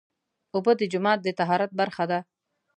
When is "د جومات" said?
0.77-1.19